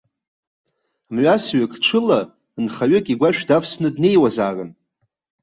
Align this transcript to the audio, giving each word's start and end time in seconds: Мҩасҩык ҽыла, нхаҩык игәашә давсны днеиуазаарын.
Мҩасҩык 1.13 1.73
ҽыла, 1.85 2.19
нхаҩык 2.63 3.05
игәашә 3.13 3.43
давсны 3.47 3.89
днеиуазаарын. 3.95 4.71